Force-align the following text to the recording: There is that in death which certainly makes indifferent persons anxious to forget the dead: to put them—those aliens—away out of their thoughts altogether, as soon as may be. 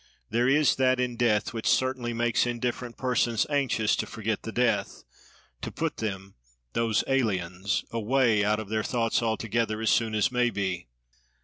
There 0.31 0.47
is 0.47 0.77
that 0.77 0.99
in 0.99 1.15
death 1.15 1.53
which 1.53 1.69
certainly 1.69 2.11
makes 2.11 2.47
indifferent 2.47 2.97
persons 2.97 3.45
anxious 3.51 3.95
to 3.97 4.07
forget 4.07 4.41
the 4.41 4.51
dead: 4.51 4.87
to 5.61 5.71
put 5.71 5.97
them—those 5.97 7.03
aliens—away 7.07 8.43
out 8.43 8.59
of 8.59 8.69
their 8.69 8.83
thoughts 8.83 9.21
altogether, 9.21 9.79
as 9.79 9.91
soon 9.91 10.15
as 10.15 10.31
may 10.31 10.49
be. 10.49 10.87